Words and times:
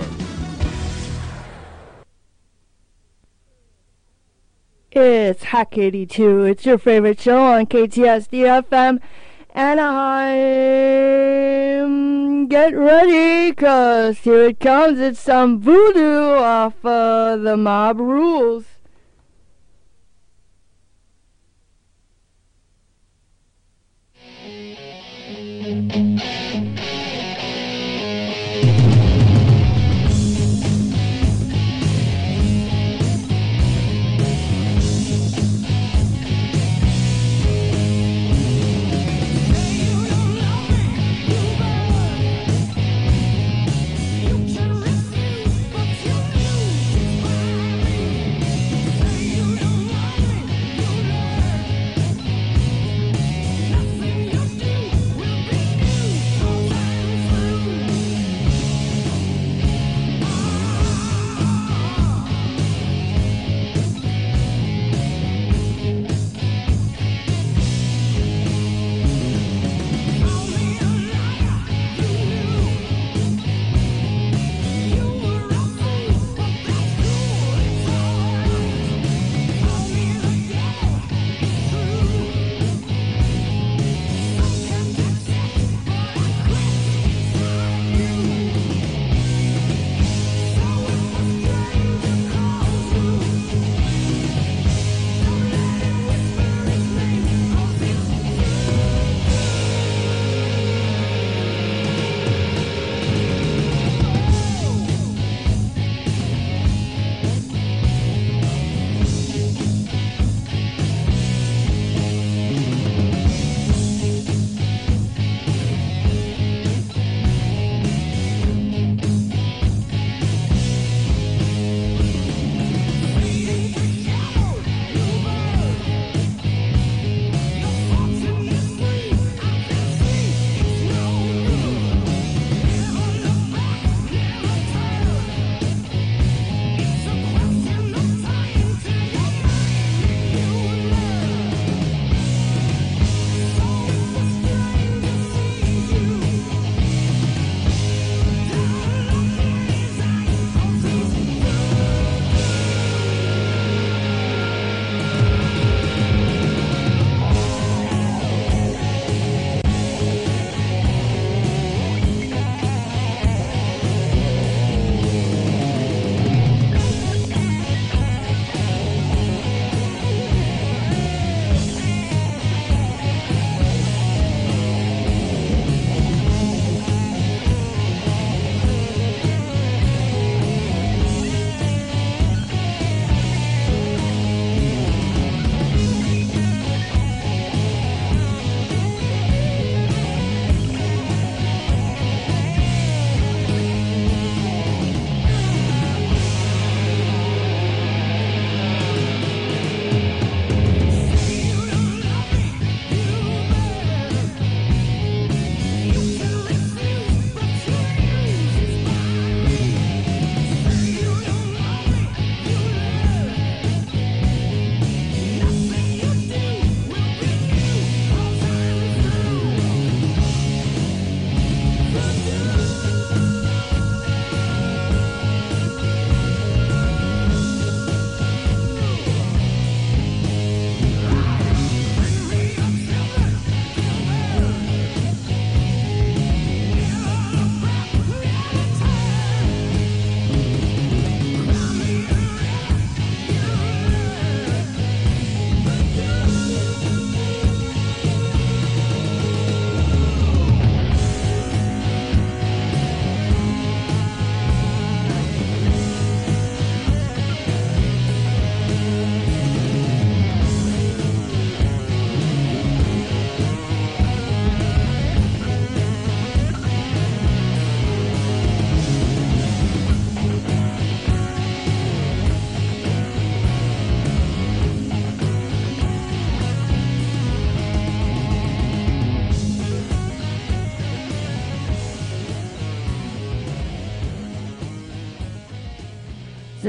It's 4.91 5.43
Hack 5.43 5.77
82. 5.77 6.43
It's 6.43 6.65
your 6.65 6.77
favorite 6.77 7.19
show 7.19 7.41
on 7.41 7.65
KTST 7.65 8.63
FM. 8.69 9.01
Anaheim. 9.54 10.94
Get 12.47 12.76
ready, 12.76 13.52
cause 13.52 14.20
here 14.20 14.44
it 14.44 14.62
comes. 14.62 15.00
It's 15.00 15.20
some 15.20 15.60
voodoo 15.60 16.36
off 16.36 16.86
of 16.86 17.41
the 17.41 17.58
mob 17.58 18.00
rules. 18.00 18.73
Does 25.94 26.43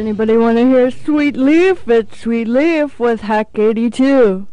anybody 0.04 0.36
want 0.36 0.58
to 0.58 0.68
hear 0.68 0.90
Sweet 0.90 1.34
Leaf? 1.34 1.88
It's 1.88 2.20
Sweet 2.20 2.46
Leaf 2.46 3.00
with 3.00 3.22
Hack 3.22 3.58
82. 3.58 4.46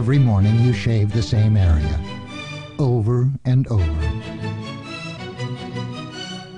Every 0.00 0.18
morning 0.18 0.58
you 0.60 0.72
shave 0.72 1.12
the 1.12 1.22
same 1.22 1.58
area, 1.58 2.00
over 2.78 3.30
and 3.44 3.68
over, 3.68 4.10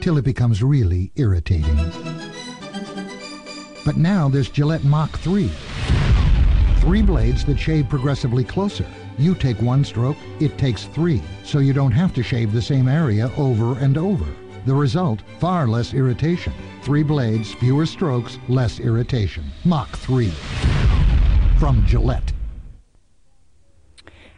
till 0.01 0.17
it 0.17 0.25
becomes 0.25 0.63
really 0.63 1.11
irritating. 1.17 1.77
But 3.85 3.97
now 3.97 4.29
there's 4.29 4.49
Gillette 4.49 4.85
Mach 4.85 5.19
3. 5.19 5.51
Three 6.83 7.03
blades 7.03 7.45
that 7.47 7.59
shave 7.59 7.89
progressively 7.89 8.45
closer. 8.45 8.87
You 9.19 9.35
take 9.35 9.61
one 9.61 9.85
stroke, 9.85 10.19
it 10.39 10.57
takes 10.57 10.85
three, 10.85 11.21
so 11.43 11.59
you 11.59 11.73
don't 11.73 11.91
have 11.91 12.15
to 12.15 12.23
shave 12.23 12.53
the 12.53 12.63
same 12.63 12.87
area 12.87 13.29
over 13.37 13.77
and 13.81 13.99
over. 13.99 14.27
The 14.67 14.75
result, 14.77 15.21
far 15.41 15.67
less 15.67 15.95
irritation. 15.95 16.53
Three 16.85 17.03
blades, 17.03 17.53
fewer 17.55 17.87
strokes, 17.87 18.39
less 18.49 18.79
irritation. 18.79 19.51
Mach 19.65 19.91
3. 19.97 20.31
From 21.59 21.85
Gillette. 21.85 22.32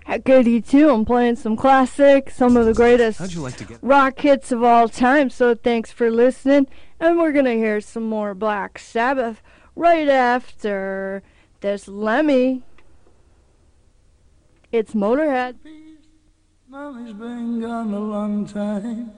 At 0.07 0.25
Goody 0.25 0.61
2, 0.61 0.91
I'm 0.91 1.05
playing 1.07 1.37
some 1.37 1.57
classics, 1.57 2.37
some 2.37 2.59
of 2.59 2.67
the 2.67 2.75
greatest 2.75 3.19
How'd 3.19 3.33
you 3.33 3.41
like 3.41 3.57
to 3.57 3.65
get 3.65 3.79
rock 3.81 4.21
hits 4.21 4.53
of 4.53 4.63
all 4.63 4.89
time. 4.89 5.31
So 5.31 5.55
thanks 5.55 5.91
for 5.91 6.11
listening. 6.11 6.67
And 7.01 7.17
we're 7.17 7.33
going 7.33 7.47
to 7.47 7.55
hear 7.55 7.81
some 7.81 8.05
more 8.05 8.35
Black 8.35 8.79
Sabbath 8.79 9.43
right 9.75 10.09
after 10.09 11.23
this 11.61 11.89
Lemmy. 11.89 12.63
It's 14.71 14.93
Motorhead. 14.93 15.57
Mommy's 16.69 17.15
been 17.15 17.61
gone 17.61 17.95
a 17.95 17.99
long 17.99 18.47
time. 18.47 19.13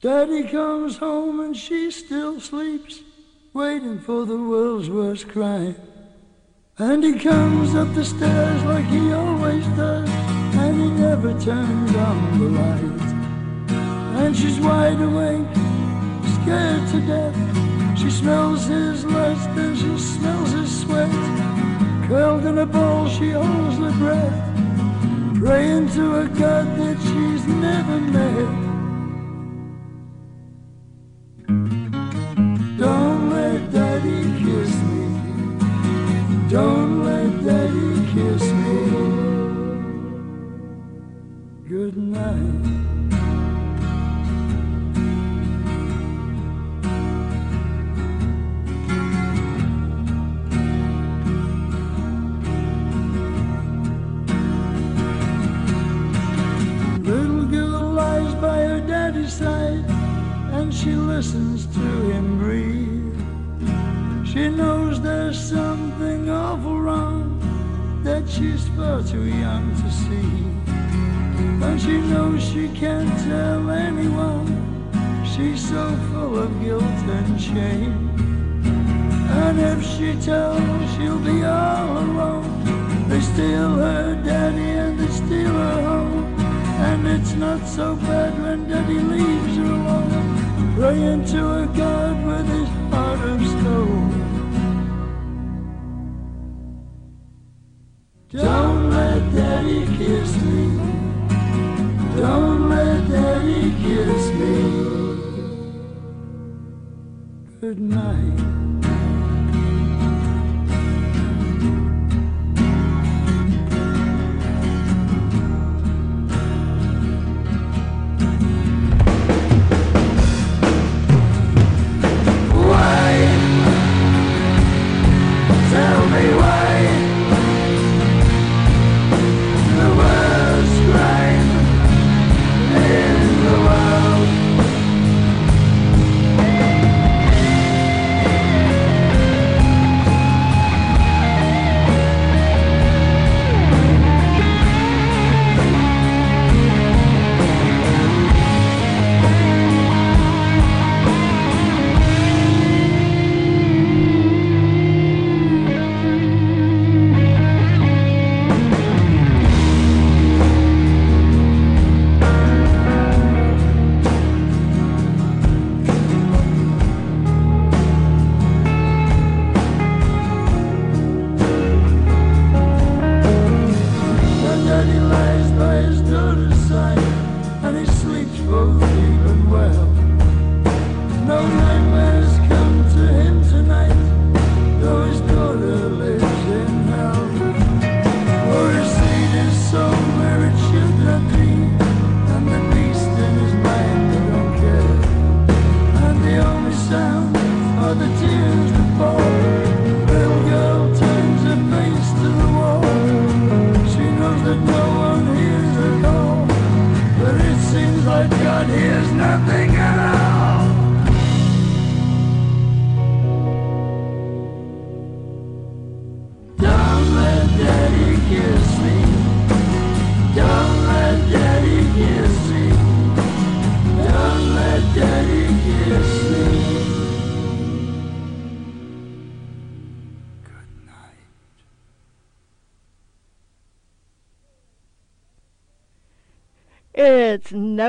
Daddy 0.00 0.48
comes 0.48 0.96
home 0.96 1.40
and 1.40 1.54
she 1.54 1.90
still 1.90 2.40
sleeps, 2.40 3.02
waiting 3.52 3.98
for 3.98 4.24
the 4.24 4.38
world's 4.38 4.88
worst 4.88 5.28
crime. 5.28 5.76
And 6.82 7.04
he 7.04 7.12
comes 7.12 7.74
up 7.74 7.92
the 7.94 8.02
stairs 8.02 8.64
like 8.64 8.86
he 8.86 9.12
always 9.12 9.66
does, 9.76 10.08
and 10.08 10.80
he 10.80 10.88
never 10.88 11.38
turns 11.38 11.94
on 11.94 12.38
the 12.38 12.48
light. 12.58 14.22
And 14.22 14.34
she's 14.34 14.58
wide 14.58 14.98
awake, 14.98 15.44
scared 16.36 16.88
to 16.92 17.00
death. 17.06 17.98
She 17.98 18.10
smells 18.10 18.64
his 18.64 19.04
lust 19.04 19.50
and 19.50 19.76
she 19.76 19.98
smells 19.98 20.52
his 20.52 20.80
sweat. 20.80 21.10
Curled 22.08 22.46
in 22.46 22.56
a 22.56 22.64
ball, 22.64 23.10
she 23.10 23.32
holds 23.32 23.76
her 23.76 23.92
breath, 23.98 25.38
praying 25.38 25.90
to 25.90 26.20
a 26.20 26.28
God 26.28 26.66
that 26.78 26.98
she's 27.02 27.46
never 27.46 28.00
met. 28.00 28.69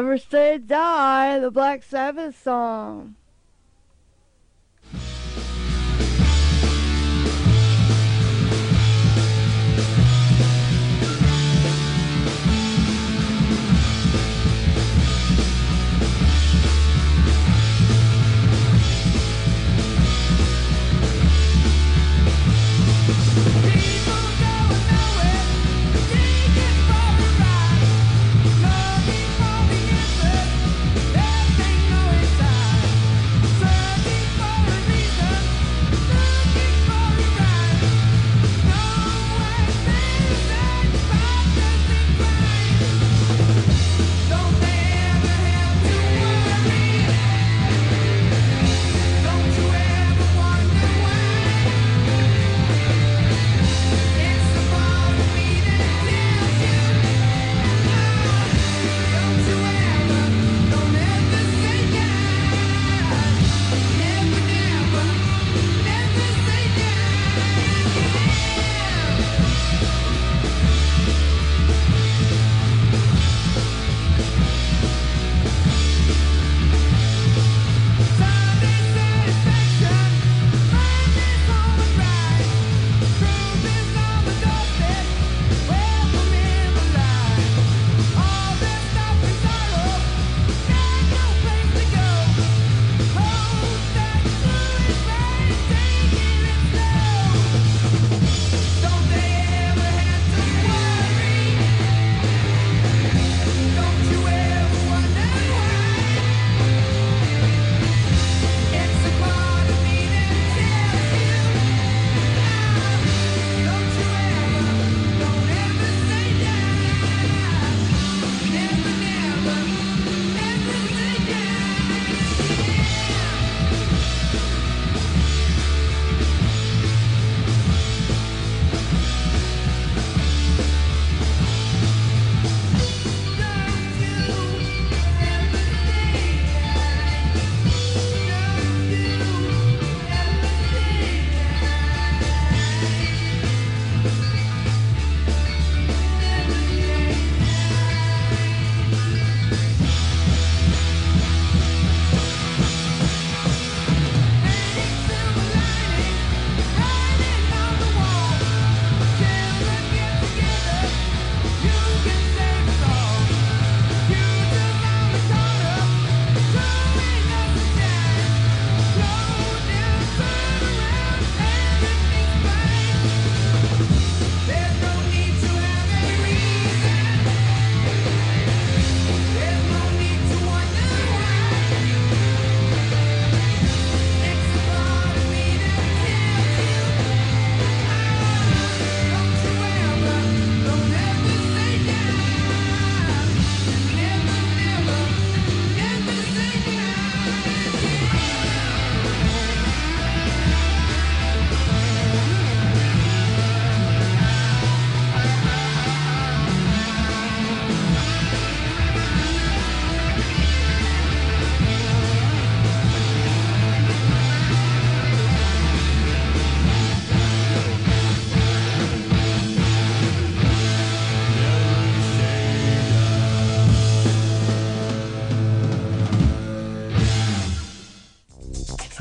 Never 0.01 0.17
Say 0.17 0.57
Die, 0.57 1.37
the 1.37 1.51
Black 1.51 1.83
Sabbath 1.83 2.41
song. 2.41 3.17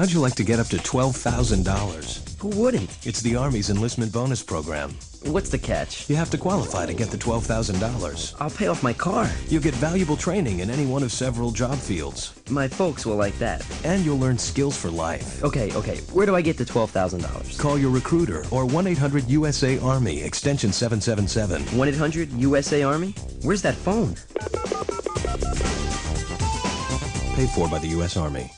How'd 0.01 0.13
you 0.13 0.21
like 0.21 0.37
to 0.37 0.45
get 0.45 0.59
up 0.59 0.69
to 0.69 0.79
$12,000? 0.79 2.41
Who 2.41 2.49
wouldn't? 2.49 3.07
It's 3.07 3.21
the 3.21 3.37
Army's 3.37 3.69
enlistment 3.69 4.11
bonus 4.11 4.43
program. 4.43 4.95
What's 5.27 5.51
the 5.51 5.59
catch? 5.59 6.09
You 6.09 6.17
have 6.17 6.31
to 6.31 6.39
qualify 6.39 6.87
to 6.87 6.95
get 6.95 7.11
the 7.11 7.19
$12,000. 7.19 8.35
I'll 8.41 8.49
pay 8.49 8.69
off 8.69 8.83
my 8.83 8.95
car. 8.95 9.31
You'll 9.49 9.61
get 9.61 9.75
valuable 9.75 10.17
training 10.17 10.61
in 10.61 10.71
any 10.71 10.87
one 10.87 11.03
of 11.03 11.13
several 11.13 11.51
job 11.51 11.77
fields. 11.77 12.33
My 12.49 12.67
folks 12.67 13.05
will 13.05 13.17
like 13.17 13.39
that. 13.41 13.63
And 13.85 14.03
you'll 14.03 14.19
learn 14.19 14.39
skills 14.39 14.75
for 14.75 14.89
life. 14.89 15.45
Okay, 15.45 15.71
okay. 15.75 15.99
Where 16.15 16.25
do 16.25 16.35
I 16.35 16.41
get 16.41 16.57
the 16.57 16.65
$12,000? 16.65 17.59
Call 17.59 17.79
your 17.79 17.91
recruiter 17.91 18.39
or 18.51 18.65
1-800-USA 18.65 19.81
Army, 19.81 20.23
extension 20.23 20.73
777. 20.73 21.61
1-800-USA 21.79 22.83
Army? 22.85 23.15
Where's 23.43 23.61
that 23.61 23.75
phone? 23.75 24.15
Paid 27.37 27.51
for 27.51 27.69
by 27.69 27.79
the 27.79 27.89
U.S. 27.89 28.17
Army. 28.17 28.51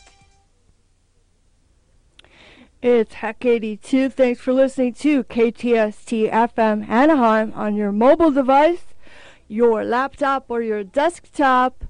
It's 2.83 3.15
Hack 3.15 3.45
82. 3.45 4.09
Thanks 4.09 4.41
for 4.41 4.53
listening 4.53 4.95
to 4.95 5.23
KTST 5.23 6.29
FM 6.33 6.89
Anaheim 6.89 7.53
on 7.55 7.77
your 7.77 7.93
mobile 7.93 8.33
device, 8.33 8.87
your 9.47 9.85
laptop, 9.85 10.47
or 10.49 10.63
your 10.63 10.83
desktop. 10.83 11.85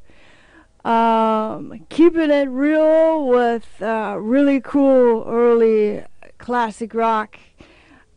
Um, 0.85 1.87
keeping 1.89 2.31
it 2.31 2.51
real 2.51 3.27
with 3.27 3.81
uh, 3.81 4.19
really 4.21 4.61
cool 4.61 5.25
early 5.27 6.05
classic 6.37 6.93
rock, 6.93 7.39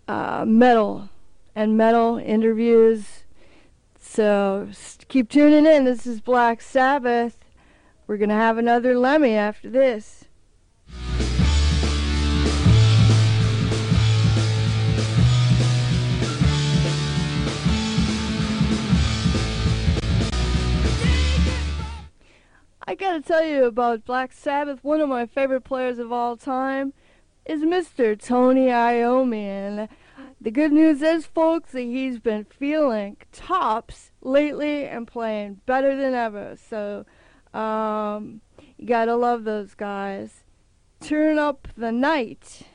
uh, 0.09 0.43
metal, 0.45 1.07
and 1.55 1.77
metal 1.77 2.17
interviews. 2.17 3.23
So 3.97 4.67
keep 5.07 5.29
tuning 5.29 5.65
in. 5.65 5.85
This 5.85 6.05
is 6.05 6.19
Black 6.19 6.61
Sabbath. 6.61 7.37
We're 8.05 8.17
going 8.17 8.27
to 8.27 8.35
have 8.35 8.57
another 8.57 8.99
Lemmy 8.99 9.35
after 9.35 9.69
this. 9.69 10.25
I 22.87 22.93
gotta 22.93 23.19
tell 23.19 23.43
you 23.43 23.65
about 23.65 24.05
Black 24.05 24.31
Sabbath. 24.31 24.83
One 24.83 25.01
of 25.01 25.09
my 25.09 25.25
favorite 25.25 25.63
players 25.63 25.97
of 25.97 26.11
all 26.11 26.37
time 26.37 26.93
is 27.43 27.61
Mr. 27.61 28.19
Tony 28.19 28.67
Iommi. 28.67 29.41
And 29.41 29.89
the 30.39 30.51
good 30.51 30.71
news 30.71 31.01
is, 31.01 31.25
folks, 31.25 31.71
that 31.71 31.81
he's 31.81 32.19
been 32.19 32.45
feeling 32.45 33.17
tops 33.31 34.11
lately 34.21 34.85
and 34.85 35.07
playing 35.07 35.61
better 35.65 35.97
than 35.97 36.13
ever. 36.13 36.55
So, 36.55 37.07
um, 37.55 38.41
you 38.77 38.85
gotta 38.85 39.15
love 39.15 39.45
those 39.45 39.73
guys. 39.73 40.43
Turn 40.99 41.39
up 41.39 41.67
the 41.75 41.91
night. 41.91 42.67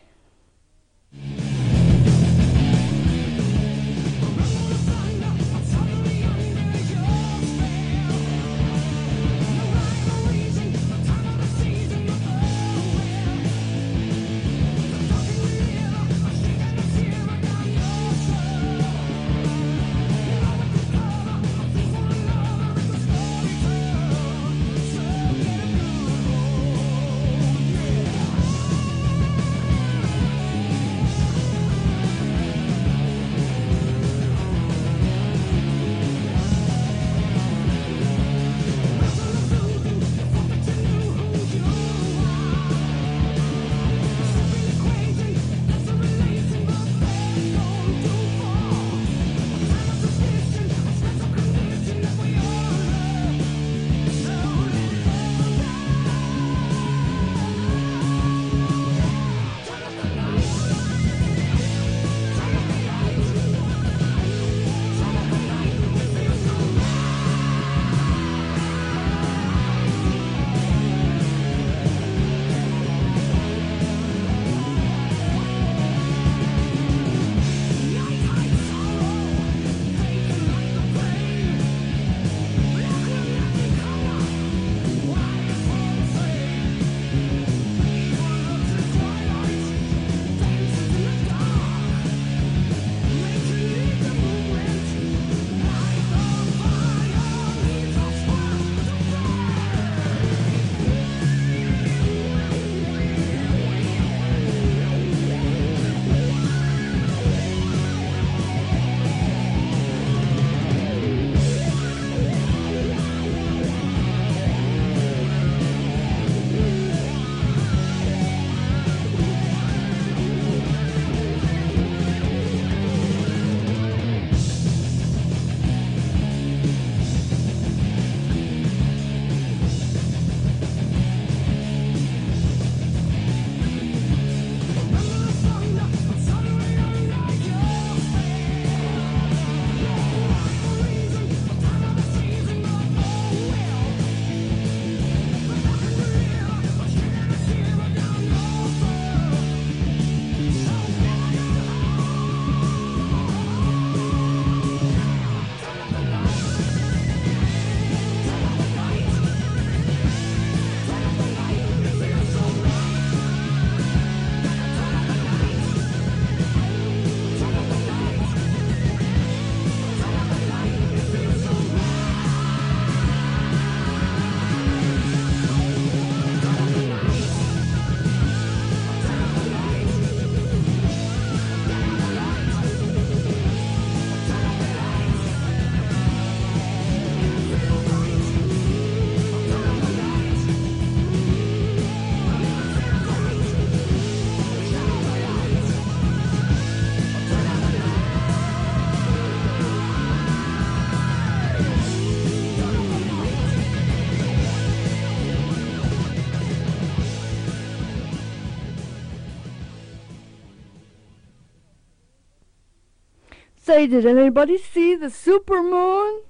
Say, 213.70 213.86
did 213.86 214.04
anybody 214.04 214.58
see 214.58 214.96
the 214.96 215.08
super 215.08 215.62
moon? 215.62 216.22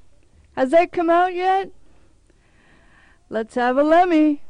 Has 0.56 0.72
that 0.72 0.92
come 0.92 1.08
out 1.08 1.32
yet? 1.32 1.70
Let's 3.30 3.54
have 3.54 3.78
a 3.78 3.82
Lemmy. 3.82 4.42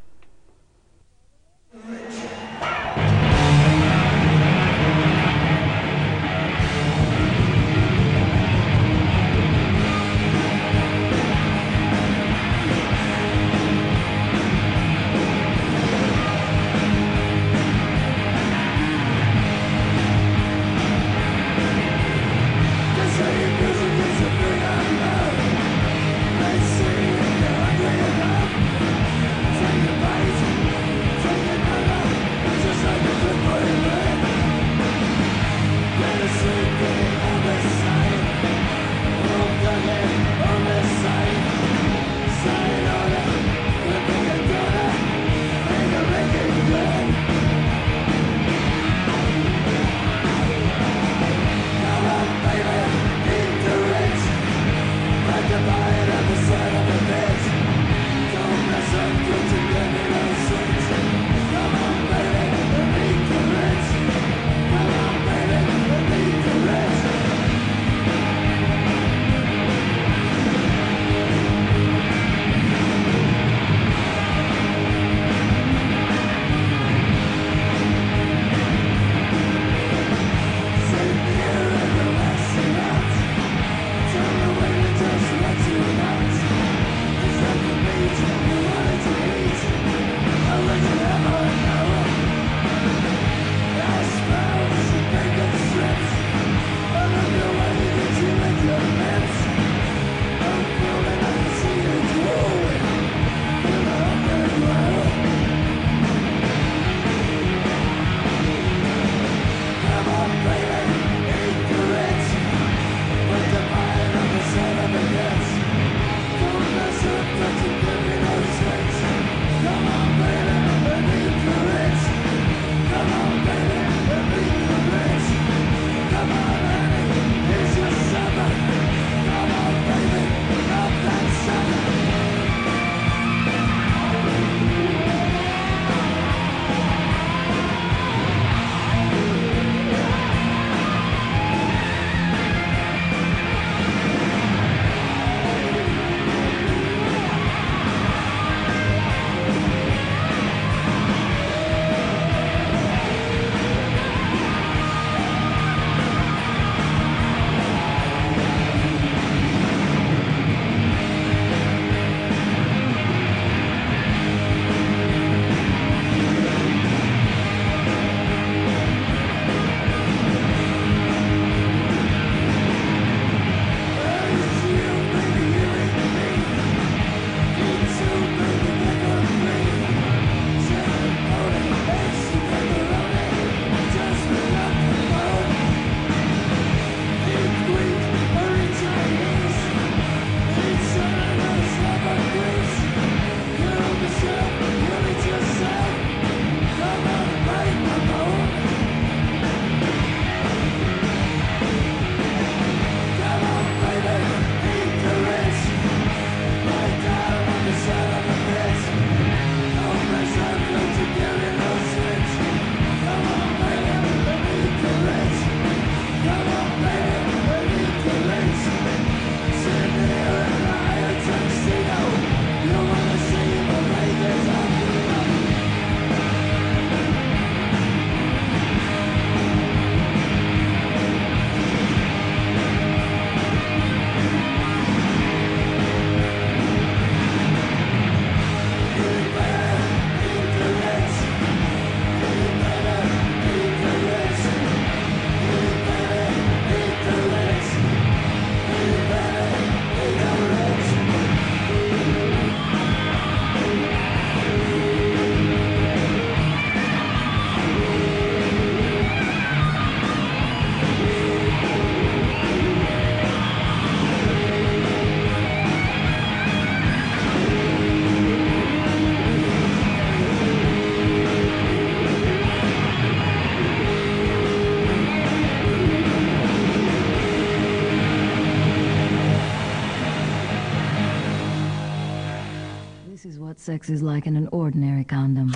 Sex 283.71 283.89
is 283.89 284.03
like 284.03 284.27
in 284.27 284.35
an 284.35 284.49
ordinary 284.51 285.05
condom. 285.05 285.55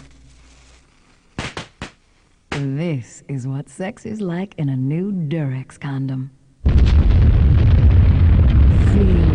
This 2.51 3.25
is 3.27 3.45
what 3.45 3.69
sex 3.69 4.07
is 4.07 4.21
like 4.21 4.55
in 4.57 4.69
a 4.69 4.77
new 4.77 5.11
Durex 5.11 5.81
condom. 5.81 6.31
Feel 6.63 6.75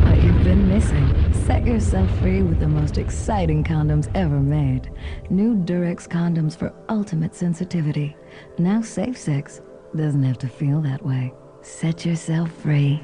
what 0.06 0.24
you've 0.24 0.44
been 0.46 0.70
missing. 0.70 1.34
Set 1.34 1.66
yourself 1.66 2.10
free 2.20 2.42
with 2.42 2.62
the 2.62 2.70
most 2.70 2.98
exciting 2.98 3.66
condoms 3.66 4.10
ever 4.16 4.40
made. 4.40 4.90
New 5.30 5.56
Durex 5.56 6.08
condoms 6.08 6.58
for 6.58 6.74
ultimate 6.88 7.36
sensitivity. 7.36 8.16
Now 8.60 8.82
safe 8.82 9.18
sex 9.18 9.60
doesn't 9.94 10.24
have 10.24 10.38
to 10.38 10.48
feel 10.48 10.80
that 10.84 11.06
way. 11.06 11.34
Set 11.64 12.06
yourself 12.06 12.50
free 12.64 13.02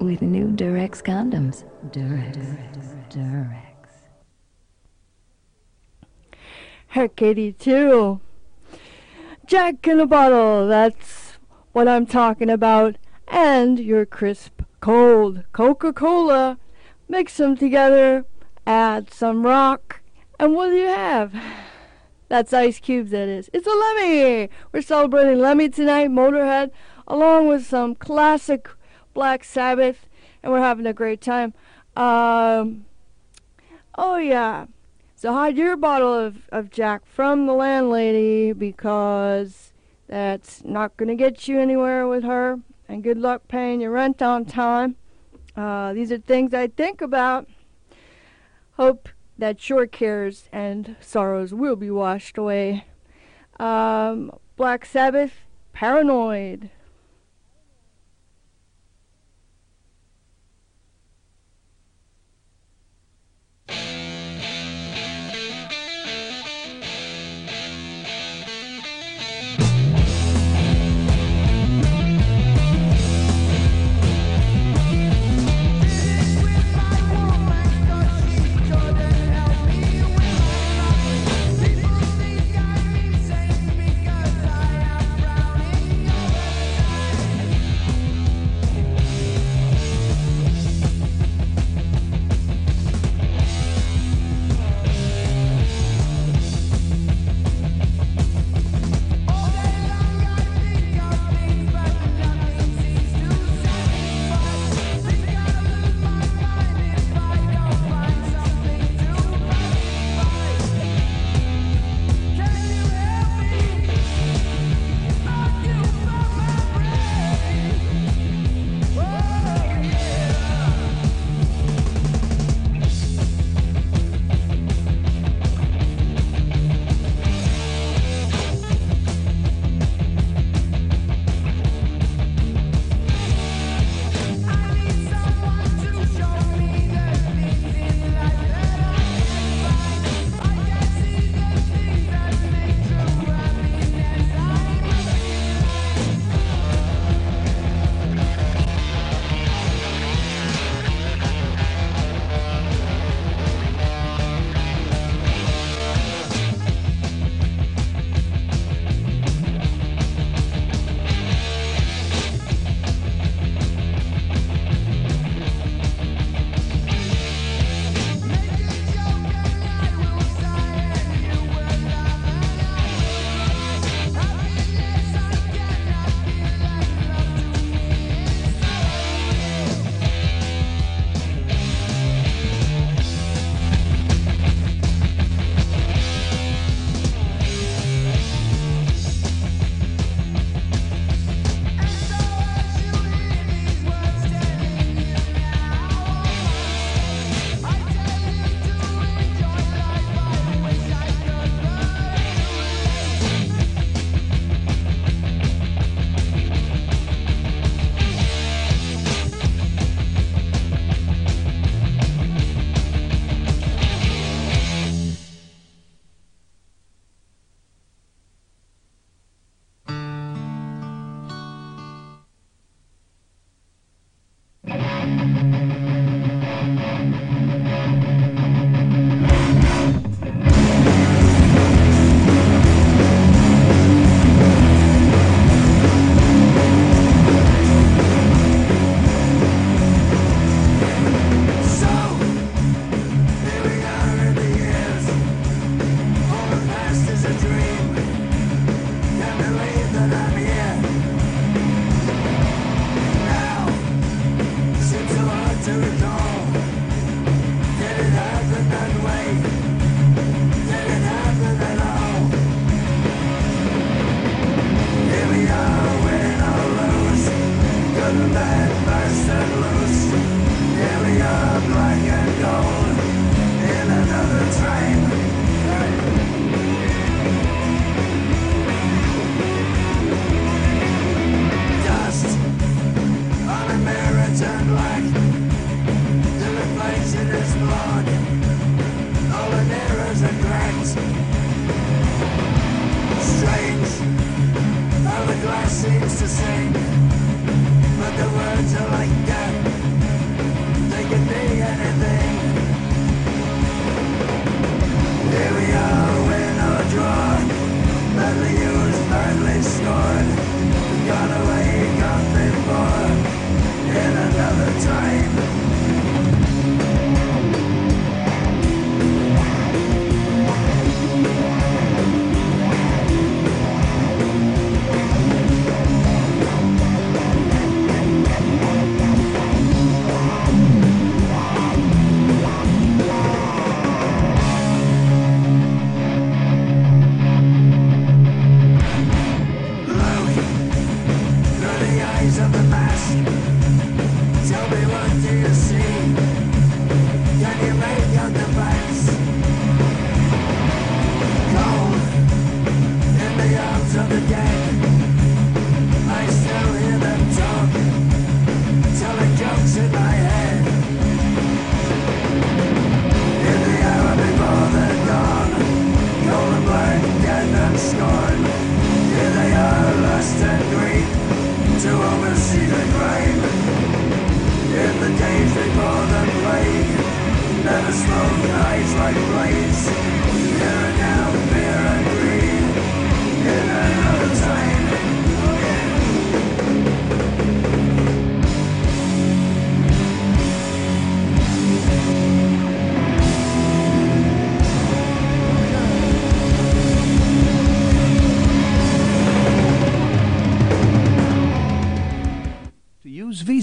with 0.00 0.22
new 0.22 0.48
Durex 0.48 1.04
condoms. 1.04 1.62
Durex. 1.92 2.34
Durex. 3.10 3.73
Hack 6.94 7.20
82. 7.20 8.20
Jack 9.46 9.88
in 9.88 9.98
a 9.98 10.06
bottle, 10.06 10.68
that's 10.68 11.38
what 11.72 11.88
I'm 11.88 12.06
talking 12.06 12.48
about. 12.48 12.98
And 13.26 13.80
your 13.80 14.06
crisp, 14.06 14.62
cold 14.78 15.42
Coca 15.50 15.92
Cola. 15.92 16.56
Mix 17.08 17.36
them 17.36 17.56
together, 17.56 18.26
add 18.64 19.12
some 19.12 19.44
rock, 19.44 20.02
and 20.38 20.54
what 20.54 20.68
do 20.68 20.76
you 20.76 20.86
have? 20.86 21.34
That's 22.28 22.52
Ice 22.52 22.78
Cubes, 22.78 23.10
that 23.10 23.26
is. 23.26 23.50
It's 23.52 23.66
a 23.66 23.70
Lemmy! 23.70 24.48
We're 24.70 24.80
celebrating 24.80 25.40
Lemmy 25.40 25.70
tonight, 25.70 26.10
Motorhead, 26.10 26.70
along 27.08 27.48
with 27.48 27.66
some 27.66 27.96
classic 27.96 28.68
Black 29.14 29.42
Sabbath, 29.42 30.08
and 30.44 30.52
we're 30.52 30.60
having 30.60 30.86
a 30.86 30.92
great 30.92 31.20
time. 31.20 31.54
Um, 31.96 32.84
oh, 33.96 34.18
yeah. 34.18 34.66
So 35.24 35.32
hide 35.32 35.56
your 35.56 35.74
bottle 35.78 36.12
of, 36.12 36.50
of 36.52 36.70
Jack 36.70 37.06
from 37.06 37.46
the 37.46 37.54
landlady 37.54 38.52
because 38.52 39.72
that's 40.06 40.62
not 40.64 40.98
going 40.98 41.08
to 41.08 41.14
get 41.14 41.48
you 41.48 41.58
anywhere 41.58 42.06
with 42.06 42.24
her. 42.24 42.60
And 42.90 43.02
good 43.02 43.16
luck 43.16 43.48
paying 43.48 43.80
your 43.80 43.92
rent 43.92 44.20
on 44.20 44.44
time. 44.44 44.96
Uh, 45.56 45.94
these 45.94 46.12
are 46.12 46.18
things 46.18 46.52
I 46.52 46.66
think 46.66 47.00
about. 47.00 47.48
Hope 48.72 49.08
that 49.38 49.66
your 49.70 49.86
cares 49.86 50.50
and 50.52 50.94
sorrows 51.00 51.54
will 51.54 51.76
be 51.76 51.90
washed 51.90 52.36
away. 52.36 52.84
Um, 53.58 54.30
Black 54.56 54.84
Sabbath, 54.84 55.32
Paranoid. 55.72 56.68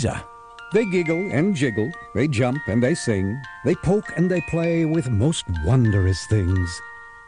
Visa. 0.02 0.26
They 0.74 0.86
giggle 0.86 1.30
and 1.32 1.56
jiggle, 1.56 1.92
they 2.16 2.28
jump 2.28 2.58
and 2.68 2.82
they 2.82 2.96
sing, 2.96 3.40
they 3.64 3.76
poke 3.76 4.18
and 4.18 4.32
they 4.32 4.42
play 4.50 4.84
with 4.84 5.12
most 5.12 5.46
wondrous 5.64 6.26
things. 6.26 6.82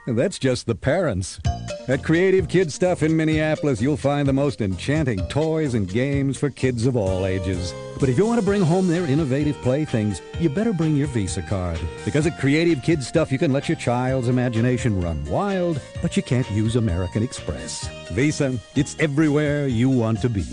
And 0.07 0.17
that's 0.17 0.39
just 0.39 0.65
the 0.65 0.74
parents. 0.74 1.39
At 1.88 2.03
Creative 2.03 2.47
Kid 2.47 2.71
Stuff 2.71 3.03
in 3.03 3.15
Minneapolis, 3.15 3.80
you'll 3.80 3.95
find 3.95 4.28
the 4.28 4.34
most 4.34 4.59
enchanting 4.59 5.19
toys 5.28 5.76
and 5.76 5.88
games 5.88 6.36
for 6.36 6.49
kids 6.49 6.88
of 6.88 6.95
all 6.97 7.28
ages. 7.28 7.76
But 7.99 8.09
if 8.09 8.17
you 8.17 8.26
want 8.26 8.39
to 8.39 8.45
bring 8.45 8.63
home 8.63 8.88
their 8.88 9.05
innovative 9.05 9.61
playthings, 9.61 10.19
you 10.39 10.49
better 10.49 10.74
bring 10.74 10.95
your 10.95 11.07
Visa 11.09 11.43
card. 11.43 11.80
Because 12.05 12.26
at 12.26 12.39
Creative 12.39 12.82
Kid 12.82 13.03
Stuff, 13.03 13.32
you 13.32 13.38
can 13.38 13.53
let 13.53 13.69
your 13.69 13.78
child's 13.78 14.30
imagination 14.30 14.99
run 14.99 15.24
wild, 15.26 15.80
but 16.01 16.17
you 16.17 16.24
can't 16.24 16.49
use 16.49 16.76
American 16.76 17.21
Express. 17.21 17.88
Visa, 18.13 18.57
it's 18.76 18.97
everywhere 18.97 19.67
you 19.67 19.91
want 19.91 20.21
to 20.21 20.30
be. 20.30 20.43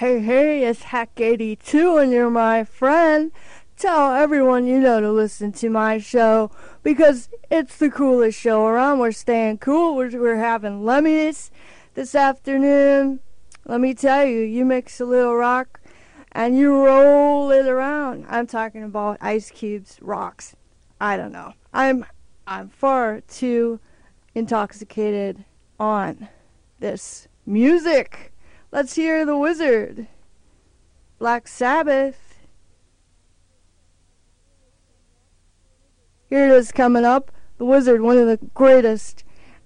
Hey, 0.00 0.20
hey, 0.20 0.64
it's 0.64 0.84
Hack82 0.84 2.02
and 2.02 2.10
you're 2.10 2.30
my 2.30 2.64
friend. 2.64 3.32
Tell 3.76 4.14
everyone 4.14 4.66
you 4.66 4.80
know 4.80 4.98
to 4.98 5.12
listen 5.12 5.52
to 5.52 5.68
my 5.68 5.98
show 5.98 6.50
because 6.82 7.28
it's 7.50 7.76
the 7.76 7.90
coolest 7.90 8.40
show 8.40 8.64
around. 8.64 9.00
We're 9.00 9.12
staying 9.12 9.58
cool. 9.58 9.94
We're, 9.94 10.18
we're 10.18 10.38
having 10.38 10.84
lemmies 10.84 11.50
this 11.92 12.14
afternoon. 12.14 13.20
Let 13.66 13.82
me 13.82 13.92
tell 13.92 14.24
you, 14.24 14.40
you 14.40 14.64
mix 14.64 15.02
a 15.02 15.04
little 15.04 15.36
rock 15.36 15.82
and 16.32 16.56
you 16.56 16.82
roll 16.82 17.50
it 17.50 17.66
around. 17.66 18.24
I'm 18.30 18.46
talking 18.46 18.82
about 18.82 19.18
ice 19.20 19.50
cubes, 19.50 19.98
rocks. 20.00 20.56
I 20.98 21.18
don't 21.18 21.32
know. 21.32 21.52
I'm 21.74 22.06
I'm 22.46 22.70
far 22.70 23.20
too 23.28 23.80
intoxicated 24.34 25.44
on 25.78 26.30
this 26.78 27.28
music. 27.44 28.29
Let's 28.72 28.94
hear 28.94 29.26
the 29.26 29.36
wizard. 29.36 30.06
Black 31.18 31.48
Sabbath. 31.48 32.36
Here 36.28 36.46
it 36.46 36.52
is 36.52 36.70
coming 36.70 37.04
up. 37.04 37.32
The 37.58 37.64
Wizard, 37.64 38.00
one 38.00 38.16
of 38.16 38.26
the 38.26 38.38
greatest 38.54 39.24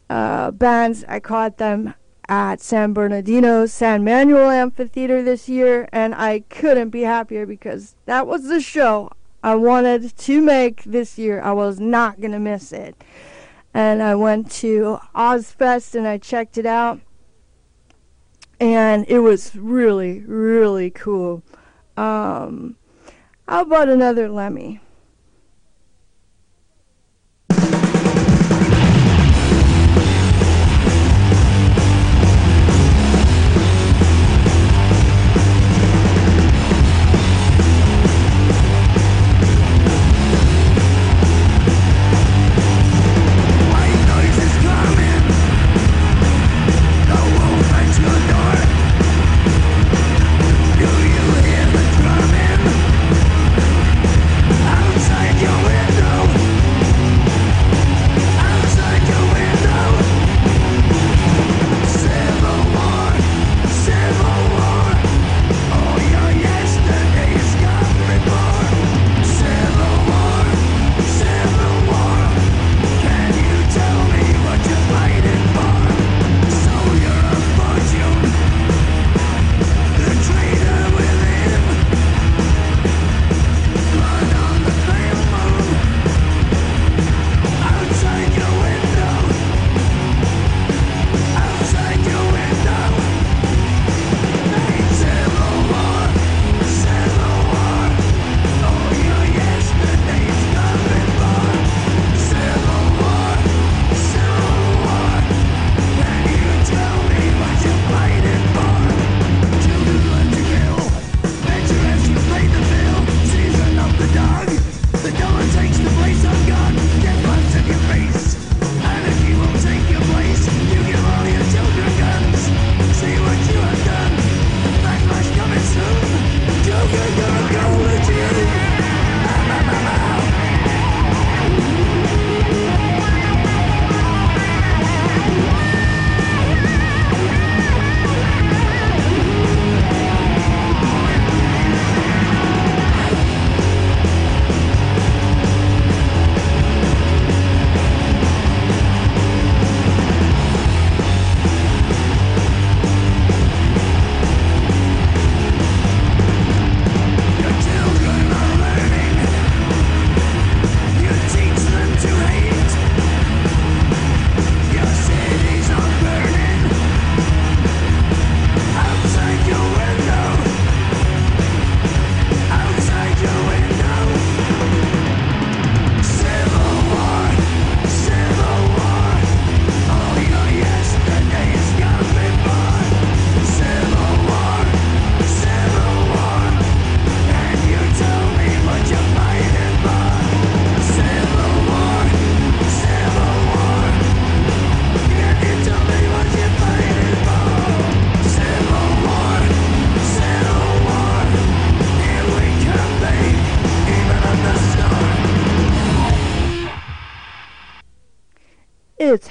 uh, 0.08 0.50
bands. 0.50 1.04
I 1.06 1.20
caught 1.20 1.58
them 1.58 1.94
at 2.28 2.62
San 2.62 2.94
Bernardino 2.94 3.66
San 3.66 4.02
Manuel 4.02 4.50
Amphitheater 4.50 5.22
this 5.22 5.48
year, 5.50 5.86
and 5.92 6.14
I 6.14 6.40
couldn't 6.48 6.88
be 6.88 7.02
happier 7.02 7.44
because 7.44 7.96
that 8.06 8.26
was 8.26 8.44
the 8.44 8.60
show 8.60 9.10
I 9.42 9.54
wanted 9.54 10.16
to 10.16 10.40
make 10.40 10.82
this 10.84 11.18
year. 11.18 11.42
I 11.42 11.52
was 11.52 11.78
not 11.78 12.20
going 12.20 12.32
to 12.32 12.38
miss 12.38 12.72
it. 12.72 13.04
And 13.74 14.02
I 14.02 14.14
went 14.14 14.50
to 14.52 14.98
Ozzfest 15.14 15.94
and 15.94 16.08
I 16.08 16.16
checked 16.16 16.56
it 16.56 16.64
out 16.66 17.00
and 18.60 19.04
it 19.08 19.20
was 19.20 19.54
really, 19.56 20.20
really 20.20 20.90
cool. 20.90 21.42
Um, 21.96 22.76
how 23.48 23.62
about 23.62 23.88
another 23.88 24.28
Lemmy? 24.28 24.80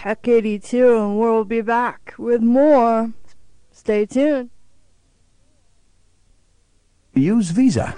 It's 0.04 0.10
Hack 0.10 0.28
82, 0.28 0.97
and 0.97 1.18
we'll 1.18 1.45
be 1.45 1.62
back 1.62 2.14
with 2.18 2.41
more. 2.41 3.14
Stay 3.72 4.06
tuned. 4.06 4.49
Use 7.14 7.51
Visa. 7.51 7.95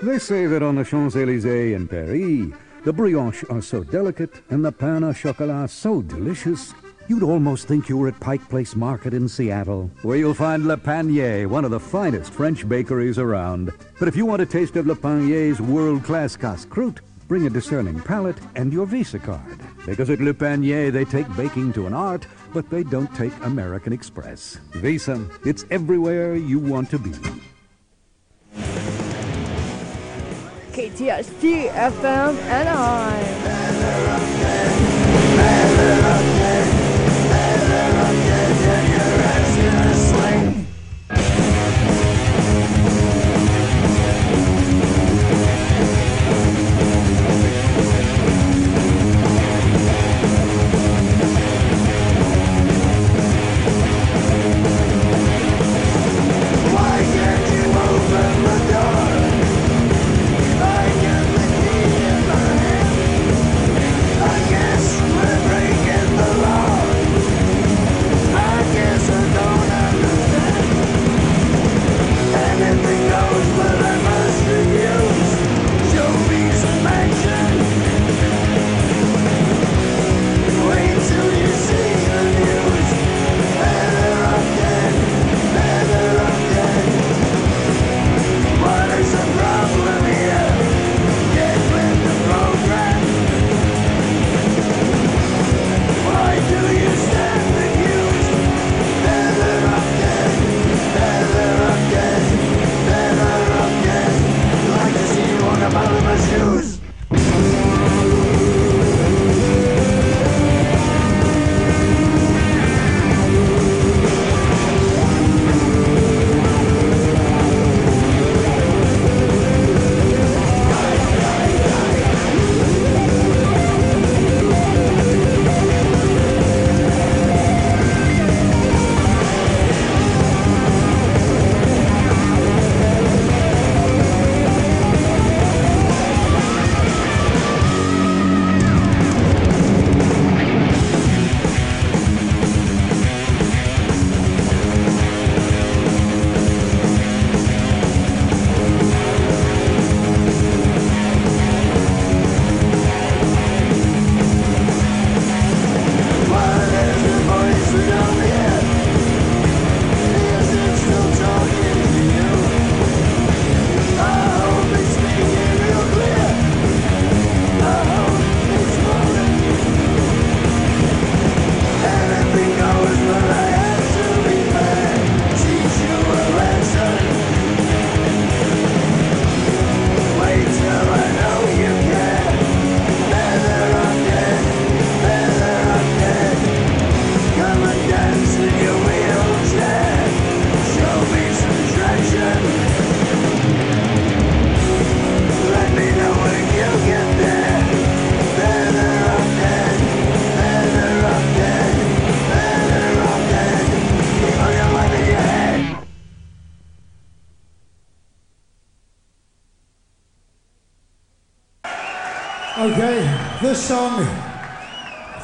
They 0.00 0.20
say 0.20 0.46
that 0.46 0.62
on 0.62 0.76
the 0.76 0.84
Champs-Élysées 0.84 1.74
in 1.74 1.88
Paris, 1.88 2.52
the 2.84 2.92
brioches 2.92 3.52
are 3.52 3.60
so 3.60 3.82
delicate 3.82 4.30
and 4.50 4.64
the 4.64 4.70
pain 4.70 5.02
au 5.02 5.12
chocolat 5.12 5.70
so 5.70 6.02
delicious, 6.02 6.72
you'd 7.08 7.24
almost 7.24 7.66
think 7.66 7.88
you 7.88 7.96
were 7.96 8.06
at 8.06 8.20
Pike 8.20 8.48
Place 8.48 8.76
Market 8.76 9.12
in 9.12 9.28
Seattle, 9.28 9.90
where 10.02 10.18
you'll 10.18 10.34
find 10.34 10.68
Le 10.68 10.76
Panier, 10.76 11.48
one 11.48 11.64
of 11.64 11.72
the 11.72 11.80
finest 11.80 12.32
French 12.32 12.68
bakeries 12.68 13.18
around. 13.18 13.72
But 13.98 14.06
if 14.06 14.14
you 14.14 14.24
want 14.24 14.42
a 14.42 14.46
taste 14.46 14.76
of 14.76 14.86
Le 14.86 14.94
Panier's 14.94 15.60
world-class 15.60 16.36
casse-croûte, 16.36 17.00
bring 17.28 17.46
a 17.46 17.50
discerning 17.50 18.00
palate 18.00 18.38
and 18.56 18.72
your 18.72 18.86
Visa 18.86 19.18
card. 19.18 19.60
Because 19.86 20.10
at 20.10 20.20
Le 20.20 20.32
Panier, 20.32 20.90
they 20.90 21.04
take 21.04 21.26
baking 21.36 21.74
to 21.74 21.86
an 21.86 21.94
art, 21.94 22.26
but 22.52 22.68
they 22.70 22.82
don't 22.82 23.14
take 23.14 23.32
American 23.42 23.92
Express. 23.92 24.58
Visa, 24.72 25.24
it's 25.44 25.66
everywhere 25.70 26.34
you 26.34 26.58
want 26.58 26.90
to 26.90 26.98
be. 26.98 27.10
KTST 30.72 31.70
FM 31.70 32.36
Anaheim. 32.48 33.58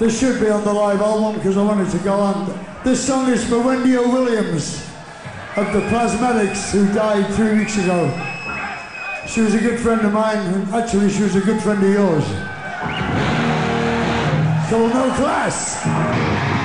This 0.04 0.20
should 0.20 0.38
be 0.38 0.50
on 0.50 0.62
the 0.64 0.72
live 0.72 1.00
album 1.00 1.34
because 1.36 1.56
I 1.56 1.62
wanted 1.62 1.90
to 1.90 1.98
go 2.00 2.12
on. 2.12 2.46
This 2.84 3.06
song 3.06 3.30
is 3.30 3.42
for 3.48 3.58
Wendy 3.62 3.96
O. 3.96 4.12
Williams 4.12 4.86
of 5.56 5.72
the 5.72 5.80
Plasmatics 5.88 6.70
who 6.72 6.92
died 6.92 7.32
three 7.34 7.58
weeks 7.58 7.78
ago. 7.78 8.12
She 9.26 9.40
was 9.40 9.54
a 9.54 9.60
good 9.60 9.80
friend 9.80 10.02
of 10.02 10.12
mine, 10.12 10.36
and 10.36 10.74
actually 10.74 11.08
she 11.08 11.22
was 11.22 11.36
a 11.36 11.40
good 11.40 11.62
friend 11.62 11.82
of 11.82 11.90
yours. 11.90 12.24
So 14.68 14.88
No 14.88 15.10
Class. 15.16 16.63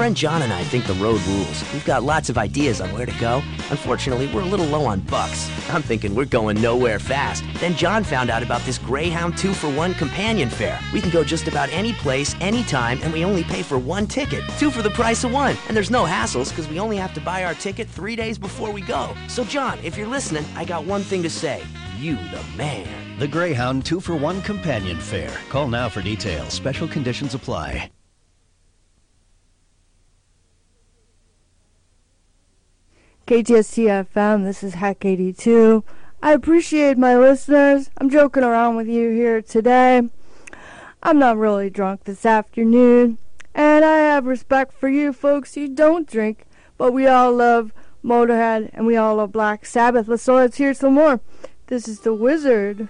Friend 0.00 0.16
John 0.16 0.40
and 0.40 0.50
I 0.50 0.64
think 0.64 0.86
the 0.86 0.94
road 0.94 1.20
rules. 1.26 1.72
We've 1.74 1.84
got 1.84 2.02
lots 2.02 2.30
of 2.30 2.38
ideas 2.38 2.80
on 2.80 2.90
where 2.94 3.04
to 3.04 3.20
go. 3.20 3.42
Unfortunately, 3.68 4.28
we're 4.32 4.40
a 4.40 4.46
little 4.46 4.64
low 4.64 4.86
on 4.86 5.00
bucks. 5.00 5.50
I'm 5.68 5.82
thinking 5.82 6.14
we're 6.14 6.24
going 6.24 6.58
nowhere 6.58 6.98
fast. 6.98 7.44
Then 7.56 7.74
John 7.74 8.02
found 8.02 8.30
out 8.30 8.42
about 8.42 8.62
this 8.62 8.78
Greyhound 8.78 9.36
2 9.36 9.52
for 9.52 9.68
1 9.68 9.92
companion 9.92 10.48
fare. 10.48 10.80
We 10.94 11.02
can 11.02 11.10
go 11.10 11.22
just 11.22 11.48
about 11.48 11.68
any 11.68 11.92
place, 11.92 12.34
anytime, 12.40 12.98
and 13.02 13.12
we 13.12 13.26
only 13.26 13.44
pay 13.44 13.62
for 13.62 13.78
one 13.78 14.06
ticket. 14.06 14.42
Two 14.58 14.70
for 14.70 14.80
the 14.80 14.88
price 14.88 15.22
of 15.22 15.32
one. 15.32 15.54
And 15.68 15.76
there's 15.76 15.90
no 15.90 16.04
hassles 16.04 16.48
because 16.48 16.66
we 16.66 16.80
only 16.80 16.96
have 16.96 17.12
to 17.12 17.20
buy 17.20 17.44
our 17.44 17.52
ticket 17.52 17.86
three 17.86 18.16
days 18.16 18.38
before 18.38 18.70
we 18.70 18.80
go. 18.80 19.14
So, 19.28 19.44
John, 19.44 19.78
if 19.84 19.98
you're 19.98 20.08
listening, 20.08 20.46
I 20.56 20.64
got 20.64 20.86
one 20.86 21.02
thing 21.02 21.22
to 21.24 21.30
say. 21.30 21.62
You 21.98 22.14
the 22.14 22.42
man. 22.56 23.18
The 23.18 23.28
Greyhound 23.28 23.84
2 23.84 24.00
for 24.00 24.16
1 24.16 24.40
companion 24.40 24.98
fare. 24.98 25.36
Call 25.50 25.68
now 25.68 25.90
for 25.90 26.00
details. 26.00 26.54
Special 26.54 26.88
conditions 26.88 27.34
apply. 27.34 27.90
KTST 33.30 34.08
FM, 34.12 34.42
this 34.42 34.64
is 34.64 34.74
Hack 34.74 35.04
82. 35.04 35.84
I 36.20 36.32
appreciate 36.32 36.98
my 36.98 37.16
listeners. 37.16 37.88
I'm 37.98 38.10
joking 38.10 38.42
around 38.42 38.74
with 38.74 38.88
you 38.88 39.10
here 39.10 39.40
today. 39.40 40.02
I'm 41.00 41.18
not 41.20 41.36
really 41.36 41.70
drunk 41.70 42.02
this 42.02 42.26
afternoon, 42.26 43.18
and 43.54 43.84
I 43.84 43.98
have 43.98 44.26
respect 44.26 44.72
for 44.72 44.88
you 44.88 45.12
folks 45.12 45.54
who 45.54 45.68
don't 45.68 46.10
drink, 46.10 46.44
but 46.76 46.92
we 46.92 47.06
all 47.06 47.32
love 47.32 47.72
Motorhead 48.04 48.70
and 48.72 48.84
we 48.84 48.96
all 48.96 49.14
love 49.14 49.30
Black 49.30 49.64
Sabbath. 49.64 50.20
So 50.20 50.34
let's 50.34 50.56
hear 50.56 50.74
some 50.74 50.94
more. 50.94 51.20
This 51.68 51.86
is 51.86 52.00
the 52.00 52.12
Wizard. 52.12 52.88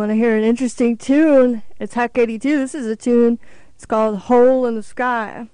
Want 0.00 0.12
to 0.12 0.16
hear 0.16 0.34
an 0.34 0.44
interesting 0.44 0.96
tune? 0.96 1.62
It's 1.78 1.92
Hack 1.92 2.16
82. 2.16 2.56
This 2.56 2.74
is 2.74 2.86
a 2.86 2.96
tune. 2.96 3.38
It's 3.74 3.84
called 3.84 4.20
Hole 4.20 4.64
in 4.64 4.74
the 4.74 4.82
Sky. 4.82 5.46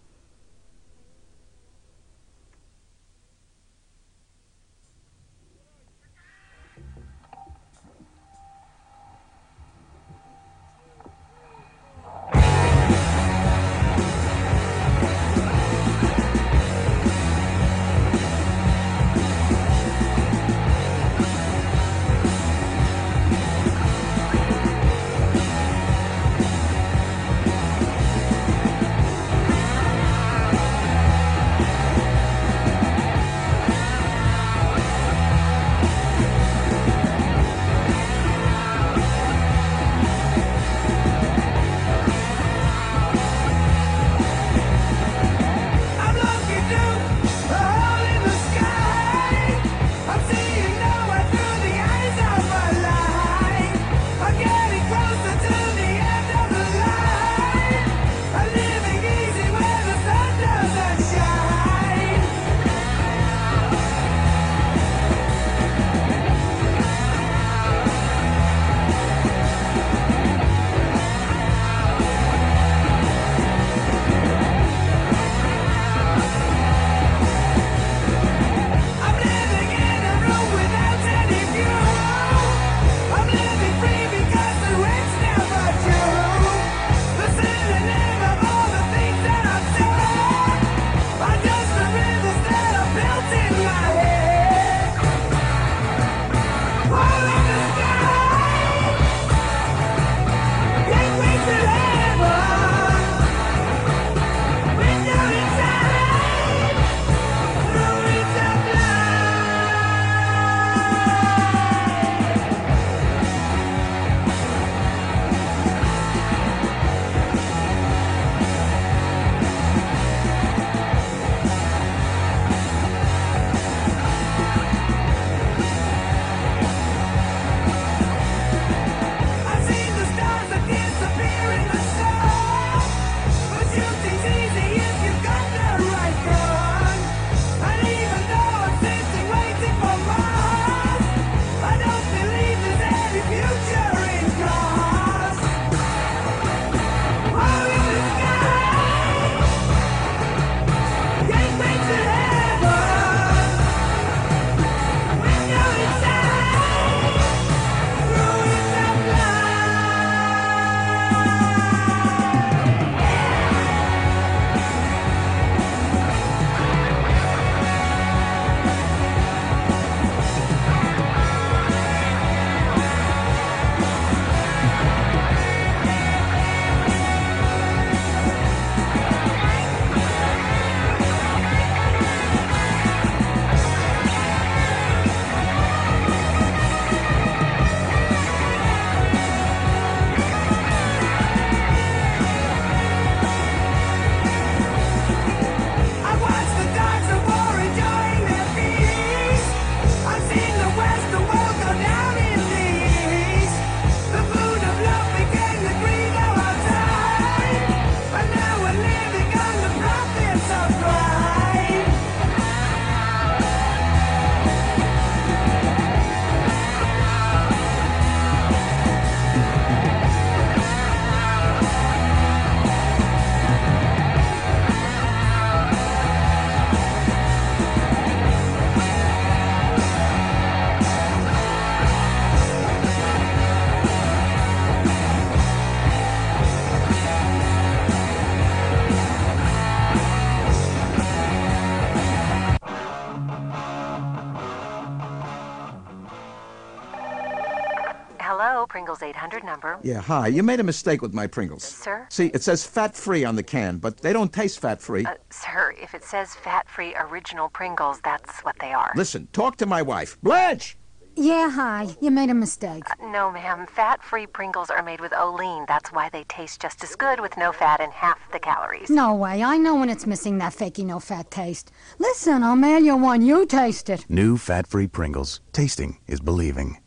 800. 249.66 249.84
Yeah, 249.84 250.00
hi. 250.00 250.28
You 250.28 250.42
made 250.42 250.60
a 250.60 250.64
mistake 250.64 251.02
with 251.02 251.14
my 251.14 251.26
Pringles. 251.26 251.64
Sir? 251.64 252.06
See, 252.10 252.30
it 252.34 252.42
says 252.42 252.66
fat 252.66 252.94
free 252.94 253.24
on 253.24 253.36
the 253.36 253.42
can, 253.42 253.78
but 253.78 253.98
they 253.98 254.12
don't 254.12 254.32
taste 254.32 254.60
fat 254.60 254.80
free. 254.80 255.04
Uh, 255.04 255.14
sir, 255.30 255.74
if 255.80 255.94
it 255.94 256.04
says 256.04 256.34
fat 256.34 256.68
free 256.68 256.94
original 256.96 257.48
Pringles, 257.48 258.00
that's 258.02 258.40
what 258.40 258.56
they 258.60 258.72
are. 258.72 258.92
Listen, 258.96 259.28
talk 259.32 259.56
to 259.58 259.66
my 259.66 259.82
wife. 259.82 260.20
Blanche! 260.22 260.76
Yeah, 261.18 261.48
hi. 261.48 261.96
You 262.02 262.10
made 262.10 262.28
a 262.28 262.34
mistake. 262.34 262.84
Uh, 262.90 263.06
no, 263.08 263.30
ma'am. 263.30 263.66
Fat 263.66 264.02
free 264.02 264.26
Pringles 264.26 264.68
are 264.68 264.82
made 264.82 265.00
with 265.00 265.14
Olean. 265.14 265.64
That's 265.66 265.90
why 265.90 266.10
they 266.10 266.24
taste 266.24 266.60
just 266.60 266.84
as 266.84 266.94
good 266.94 267.20
with 267.20 267.38
no 267.38 267.52
fat 267.52 267.80
and 267.80 267.90
half 267.90 268.18
the 268.32 268.38
calories. 268.38 268.90
No 268.90 269.14
way. 269.14 269.42
I 269.42 269.56
know 269.56 269.76
when 269.76 269.88
it's 269.88 270.06
missing 270.06 270.36
that 270.38 270.52
fakey 270.52 270.84
no 270.84 271.00
fat 271.00 271.30
taste. 271.30 271.72
Listen, 271.98 272.42
I'll 272.42 272.54
mail 272.54 272.82
you 272.82 272.96
one. 272.96 273.22
You 273.22 273.46
taste 273.46 273.88
it. 273.88 274.04
New 274.10 274.36
fat 274.36 274.66
free 274.66 274.88
Pringles. 274.88 275.40
Tasting 275.54 275.98
is 276.06 276.20
believing. 276.20 276.78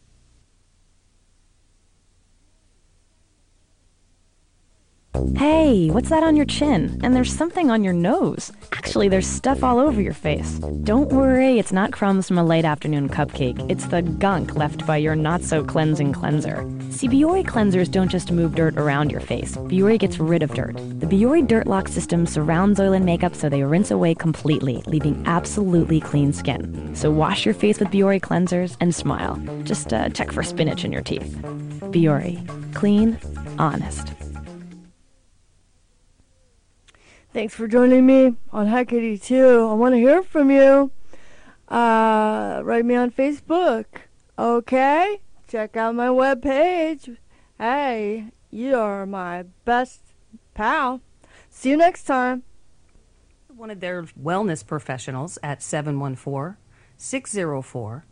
Hey, 5.35 5.89
what's 5.89 6.09
that 6.09 6.21
on 6.21 6.35
your 6.35 6.45
chin? 6.45 6.99
And 7.03 7.15
there's 7.15 7.35
something 7.35 7.71
on 7.71 7.83
your 7.83 7.93
nose. 7.93 8.51
Actually, 8.73 9.09
there's 9.09 9.27
stuff 9.27 9.63
all 9.63 9.79
over 9.79 9.99
your 9.99 10.13
face. 10.13 10.59
Don't 10.83 11.11
worry, 11.11 11.57
it's 11.57 11.71
not 11.71 11.91
crumbs 11.91 12.27
from 12.27 12.37
a 12.37 12.43
late 12.43 12.63
afternoon 12.63 13.09
cupcake. 13.09 13.59
It's 13.71 13.87
the 13.87 14.03
gunk 14.03 14.55
left 14.55 14.85
by 14.85 14.97
your 14.97 15.15
not 15.15 15.41
so 15.41 15.63
cleansing 15.63 16.13
cleanser. 16.13 16.57
See, 16.91 17.07
Biore 17.07 17.43
cleansers 17.43 17.89
don't 17.89 18.09
just 18.09 18.31
move 18.31 18.53
dirt 18.53 18.77
around 18.77 19.11
your 19.11 19.19
face, 19.19 19.57
Biore 19.57 19.97
gets 19.97 20.19
rid 20.19 20.43
of 20.43 20.53
dirt. 20.53 20.75
The 20.75 21.07
Biore 21.07 21.45
Dirt 21.45 21.65
Lock 21.65 21.87
system 21.87 22.27
surrounds 22.27 22.79
oil 22.79 22.93
and 22.93 23.05
makeup 23.05 23.35
so 23.35 23.49
they 23.49 23.63
rinse 23.63 23.91
away 23.91 24.13
completely, 24.13 24.83
leaving 24.85 25.21
absolutely 25.25 25.99
clean 25.99 26.33
skin. 26.33 26.95
So 26.95 27.09
wash 27.09 27.45
your 27.45 27.55
face 27.55 27.79
with 27.79 27.89
Biore 27.89 28.21
cleansers 28.21 28.77
and 28.79 28.93
smile. 28.93 29.41
Just 29.63 29.91
uh, 29.91 30.09
check 30.09 30.31
for 30.31 30.43
spinach 30.43 30.85
in 30.85 30.91
your 30.91 31.01
teeth. 31.01 31.35
Biore. 31.91 32.37
Clean, 32.75 33.17
honest. 33.57 34.13
Thanks 37.31 37.53
for 37.53 37.67
joining 37.67 38.07
me 38.07 38.35
on 38.51 38.65
Hack 38.65 38.91
82. 38.91 39.69
I 39.69 39.73
want 39.73 39.93
to 39.93 39.99
hear 39.99 40.23
from 40.23 40.49
you. 40.49 40.89
Uh, 41.67 42.61
write 42.63 42.85
me 42.85 42.95
on 42.95 43.11
Facebook. 43.11 43.85
Okay? 44.39 45.21
Check 45.47 45.77
out 45.77 45.93
my 45.93 46.07
webpage. 46.07 47.17
Hey, 47.59 48.31
you 48.49 48.75
are 48.75 49.05
my 49.05 49.43
best 49.63 50.01
pal. 50.55 51.01
See 51.51 51.69
you 51.69 51.77
next 51.77 52.05
time. 52.05 52.41
One 53.55 53.69
of 53.69 53.79
their 53.79 54.01
wellness 54.03 54.65
professionals 54.65 55.37
at 55.43 55.61
714 55.61 56.57
604 56.97 58.05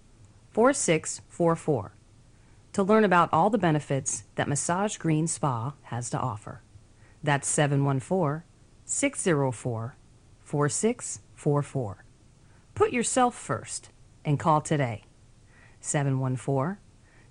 4644 0.51 1.91
to 2.73 2.83
learn 2.83 3.03
about 3.03 3.29
all 3.33 3.49
the 3.49 3.57
benefits 3.57 4.25
that 4.35 4.47
Massage 4.47 4.97
Green 4.97 5.25
Spa 5.25 5.73
has 5.83 6.11
to 6.11 6.19
offer. 6.19 6.61
That's 7.23 7.47
714 7.47 8.43
604 8.87 9.97
4644. 10.43 12.05
Put 12.73 12.93
yourself 12.93 13.35
first 13.35 13.89
and 14.23 14.39
call 14.39 14.61
today. 14.61 15.03
714 15.81 16.77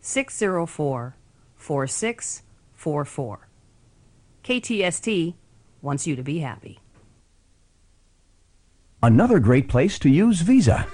604 0.01 1.17
4644. 1.57 3.49
KTST 4.45 5.35
wants 5.81 6.07
you 6.07 6.15
to 6.15 6.23
be 6.23 6.39
happy. 6.41 6.79
Another 9.03 9.39
great 9.41 9.69
place 9.69 9.99
to 10.01 10.11
use 10.11 10.43
Visa. 10.43 10.87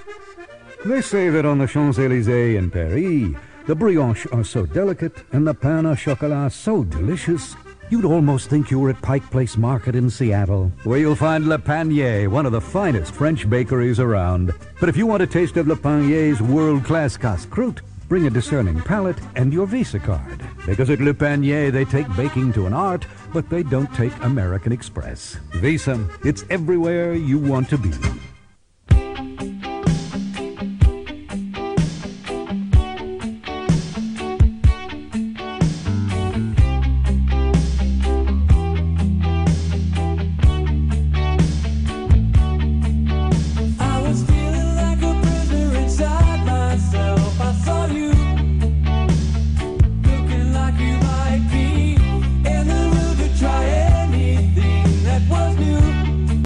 They 0.85 1.01
say 1.01 1.29
that 1.29 1.45
on 1.45 1.57
the 1.57 1.67
Champs-Élysées 1.67 2.57
in 2.57 2.71
Paris, 2.71 3.35
the 3.67 3.75
brioches 3.75 4.33
are 4.33 4.43
so 4.43 4.65
delicate 4.65 5.23
and 5.31 5.45
the 5.45 5.53
pain 5.53 5.85
au 5.85 5.95
chocolat 5.95 6.51
so 6.51 6.83
delicious, 6.83 7.55
you'd 7.93 8.05
almost 8.05 8.49
think 8.49 8.71
you 8.71 8.79
were 8.79 8.89
at 8.89 8.99
Pike 9.03 9.29
Place 9.29 9.55
Market 9.55 9.93
in 9.93 10.09
Seattle, 10.09 10.71
where 10.83 10.97
you'll 10.97 11.13
find 11.13 11.47
Le 11.47 11.59
Panier, 11.59 12.27
one 12.27 12.47
of 12.47 12.51
the 12.51 12.59
finest 12.59 13.13
French 13.13 13.47
bakeries 13.47 13.99
around. 13.99 14.51
But 14.79 14.89
if 14.89 14.97
you 14.97 15.05
want 15.05 15.21
a 15.21 15.27
taste 15.27 15.57
of 15.57 15.67
Le 15.67 15.75
Panier's 15.75 16.41
world-class 16.41 17.17
casse-croûte, 17.17 17.81
bring 18.09 18.25
a 18.25 18.31
discerning 18.31 18.81
palate 18.81 19.19
and 19.35 19.53
your 19.53 19.67
Visa 19.67 19.99
card. 19.99 20.43
Because 20.65 20.89
at 20.89 21.01
Le 21.01 21.13
Panier, 21.13 21.71
they 21.71 21.85
take 21.85 22.07
baking 22.15 22.51
to 22.53 22.65
an 22.65 22.73
art, 22.73 23.05
but 23.31 23.47
they 23.51 23.61
don't 23.61 23.93
take 23.93 24.23
American 24.23 24.71
Express. 24.71 25.35
Visa, 25.51 26.03
it's 26.25 26.45
everywhere 26.49 27.13
you 27.13 27.37
want 27.37 27.69
to 27.69 27.77
be. 27.77 27.91